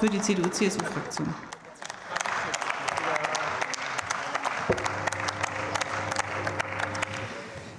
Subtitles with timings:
[0.00, 1.34] Für die CDU-CSU-Fraktion.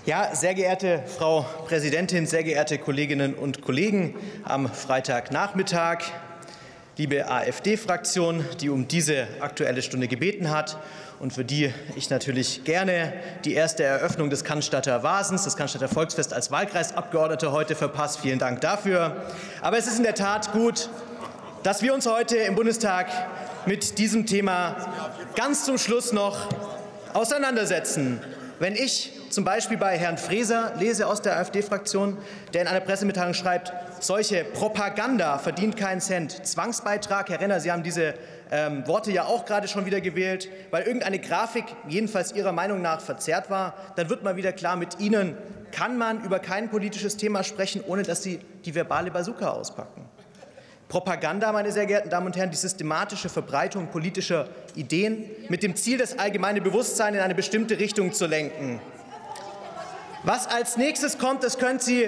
[0.05, 4.13] Ja, sehr geehrte Frau Präsidentin, sehr geehrte Kolleginnen und Kollegen,
[4.44, 6.04] am Freitagnachmittag,
[6.97, 10.78] liebe AfD-Fraktion, die um diese Aktuelle Stunde gebeten hat
[11.19, 13.13] und für die ich natürlich gerne
[13.46, 18.20] die erste Eröffnung des Cannstatter Vasens, das Cannstatter Volksfest als Wahlkreisabgeordnete heute verpasst.
[18.20, 19.26] Vielen Dank dafür.
[19.62, 20.91] Aber es ist in der Tat gut,
[21.63, 23.07] dass wir uns heute im Bundestag
[23.67, 24.75] mit diesem Thema
[25.35, 26.49] ganz zum Schluss noch
[27.13, 28.19] auseinandersetzen.
[28.57, 32.17] Wenn ich zum Beispiel bei Herrn Freser lese aus der AfD-Fraktion,
[32.53, 36.45] der in einer Pressemitteilung schreibt, solche Propaganda verdient keinen Cent.
[36.45, 38.16] Zwangsbeitrag, Herr Renner, Sie haben diese
[38.52, 43.02] ähm, Worte ja auch gerade schon wieder gewählt, weil irgendeine Grafik jedenfalls Ihrer Meinung nach
[43.02, 45.38] verzerrt war, dann wird mal wieder klar, mit Ihnen
[45.71, 50.10] kann man über kein politisches Thema sprechen, ohne dass Sie die verbale Bazooka auspacken.
[50.91, 55.98] Propaganda, meine sehr geehrten Damen und Herren, die systematische Verbreitung politischer Ideen mit dem Ziel,
[55.98, 58.81] das allgemeine Bewusstsein in eine bestimmte Richtung zu lenken.
[60.23, 62.03] Was als nächstes kommt, das können Sie,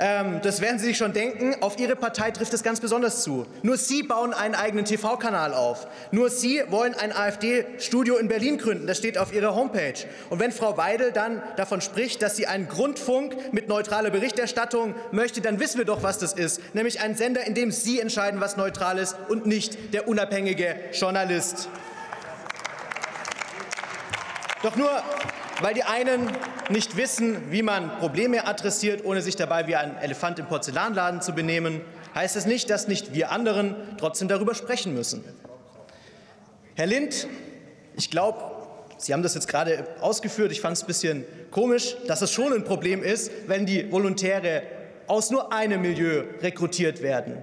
[0.00, 3.46] ähm, das werden Sie sich schon denken, auf Ihre Partei trifft es ganz besonders zu.
[3.62, 5.86] Nur Sie bauen einen eigenen TV-Kanal auf.
[6.10, 8.88] Nur Sie wollen ein AfD-Studio in Berlin gründen.
[8.88, 9.94] Das steht auf Ihrer Homepage.
[10.30, 15.40] Und wenn Frau Weidel dann davon spricht, dass sie einen Grundfunk mit neutraler Berichterstattung möchte,
[15.40, 16.74] dann wissen wir doch, was das ist.
[16.74, 21.68] Nämlich ein Sender, in dem Sie entscheiden, was neutral ist und nicht der unabhängige Journalist.
[24.64, 24.90] Doch nur
[25.60, 26.30] weil die einen
[26.68, 31.32] nicht wissen, wie man Probleme adressiert, ohne sich dabei wie ein Elefant im Porzellanladen zu
[31.32, 31.80] benehmen,
[32.14, 35.24] heißt es nicht, dass nicht wir anderen trotzdem darüber sprechen müssen.
[36.74, 37.28] Herr Lind,
[37.96, 38.38] ich glaube,
[38.96, 40.52] Sie haben das jetzt gerade ausgeführt.
[40.52, 44.62] Ich fand es ein bisschen komisch, dass es schon ein Problem ist, wenn die Volontäre
[45.06, 47.42] aus nur einem Milieu rekrutiert werden.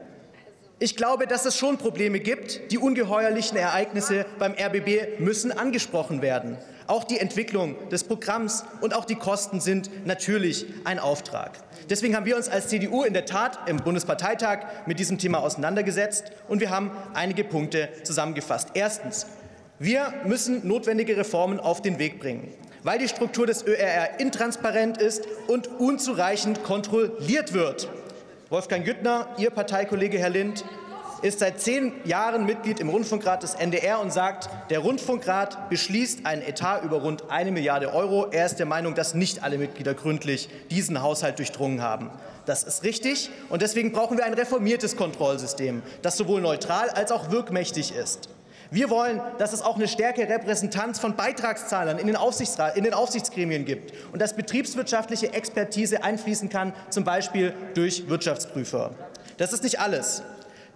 [0.80, 2.72] Ich glaube, dass es schon Probleme gibt.
[2.72, 6.58] Die ungeheuerlichen Ereignisse beim RBB müssen angesprochen werden.
[6.92, 11.58] Auch die Entwicklung des Programms und auch die Kosten sind natürlich ein Auftrag.
[11.90, 16.34] Deswegen haben wir uns als CDU in der Tat im Bundesparteitag mit diesem Thema auseinandergesetzt
[16.50, 18.72] und wir haben einige Punkte zusammengefasst.
[18.74, 19.26] Erstens.
[19.80, 25.26] Wir müssen notwendige Reformen auf den Weg bringen, weil die Struktur des ÖRR intransparent ist
[25.48, 27.88] und unzureichend kontrolliert wird.
[28.50, 30.66] Wolfgang Güttner, Ihr Parteikollege Herr Lind,
[31.22, 36.42] ist seit zehn Jahren Mitglied im Rundfunkrat des NDR und sagt, der Rundfunkrat beschließt einen
[36.42, 38.28] Etat über rund eine Milliarde Euro.
[38.32, 42.10] Er ist der Meinung, dass nicht alle Mitglieder gründlich diesen Haushalt durchdrungen haben.
[42.46, 47.30] Das ist richtig, und deswegen brauchen wir ein reformiertes Kontrollsystem, das sowohl neutral als auch
[47.30, 48.30] wirkmächtig ist.
[48.72, 52.16] Wir wollen, dass es auch eine stärkere Repräsentanz von Beitragszahlern in den,
[52.76, 58.92] in den Aufsichtsgremien gibt und dass betriebswirtschaftliche Expertise einfließen kann, zum Beispiel durch Wirtschaftsprüfer.
[59.38, 60.24] Das ist nicht alles.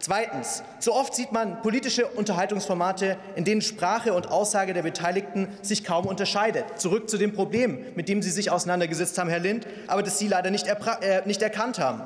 [0.05, 0.61] Zweitens.
[0.77, 6.05] So oft sieht man politische Unterhaltungsformate, in denen Sprache und Aussage der Beteiligten sich kaum
[6.05, 6.79] unterscheidet.
[6.79, 10.27] Zurück zu dem Problem, mit dem Sie sich auseinandergesetzt haben, Herr Lind, aber das Sie
[10.27, 12.03] leider nicht, äh, nicht erkannt haben.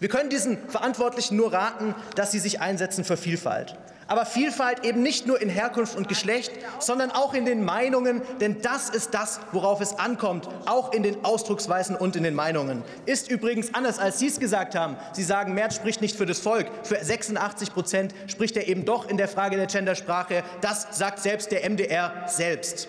[0.00, 3.76] Wir können diesen Verantwortlichen nur raten, dass sie sich einsetzen für Vielfalt
[4.08, 6.50] aber Vielfalt eben nicht nur in Herkunft und Geschlecht,
[6.80, 11.24] sondern auch in den Meinungen, denn das ist das, worauf es ankommt, auch in den
[11.24, 12.82] Ausdrucksweisen und in den Meinungen.
[13.06, 14.96] Ist übrigens anders, als Sie es gesagt haben.
[15.12, 16.66] Sie sagen, Merz spricht nicht für das Volk.
[16.82, 20.42] Für 86 Prozent spricht er eben doch in der Frage der Gendersprache.
[20.62, 22.88] Das sagt selbst der MDR selbst.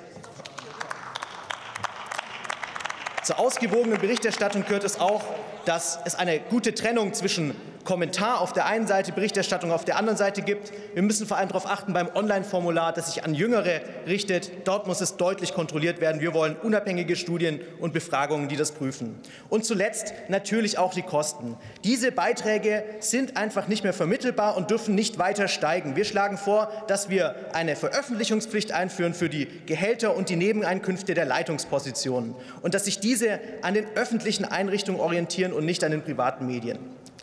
[3.30, 5.22] Zur ausgewogenen Berichterstattung gehört es auch,
[5.66, 7.54] dass es eine gute Trennung zwischen
[7.84, 10.72] Kommentar auf der einen Seite, Berichterstattung auf der anderen Seite gibt.
[10.94, 14.68] Wir müssen vor allem darauf achten beim Online-Formular, das sich an Jüngere richtet.
[14.68, 16.22] Dort muss es deutlich kontrolliert werden.
[16.22, 19.20] Wir wollen unabhängige Studien und Befragungen, die das prüfen.
[19.50, 21.58] Und zuletzt natürlich auch die Kosten.
[21.84, 25.96] Diese Beiträge sind einfach nicht mehr vermittelbar und dürfen nicht weiter steigen.
[25.96, 31.26] Wir schlagen vor, dass wir eine Veröffentlichungspflicht einführen für die Gehälter und die Nebeneinkünfte der
[31.26, 36.48] Leitungspositionen und dass sich diese an den öffentlichen Einrichtungen orientieren und nicht an den privaten
[36.48, 36.80] Medien.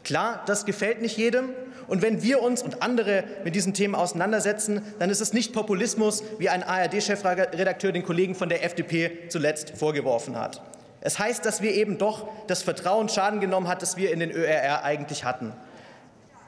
[0.07, 1.49] Klar, das gefällt nicht jedem.
[1.89, 6.23] Und wenn wir uns und andere mit diesen Themen auseinandersetzen, dann ist es nicht Populismus,
[6.39, 10.63] wie ein ARD-Chefredakteur den Kollegen von der FDP zuletzt vorgeworfen hat.
[11.01, 14.31] Es heißt, dass wir eben doch das Vertrauen Schaden genommen hat, das wir in den
[14.31, 15.53] ÖRR eigentlich hatten.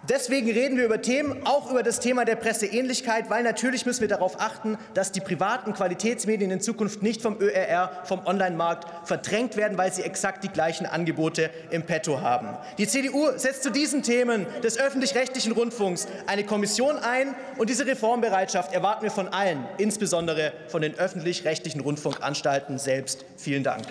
[0.06, 4.08] Deswegen reden wir über Themen, auch über das Thema der Presseähnlichkeit, weil natürlich müssen wir
[4.08, 9.76] darauf achten, dass die privaten Qualitätsmedien in Zukunft nicht vom ÖRR, vom Online-Markt verdrängt werden,
[9.76, 12.56] weil sie exakt die gleichen Angebote im Petto haben.
[12.78, 18.72] Die CDU setzt zu diesen Themen des öffentlich-rechtlichen Rundfunks eine Kommission ein und diese Reformbereitschaft
[18.72, 23.24] erwarten wir von allen, insbesondere von den öffentlich-rechtlichen Rundfunkanstalten selbst.
[23.36, 23.84] Vielen Dank.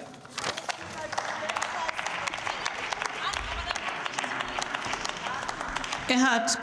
[6.09, 6.61] Er hat